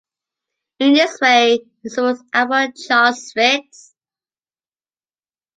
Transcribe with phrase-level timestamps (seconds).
[0.79, 3.93] In this way he supports Abbot Charles Ritz.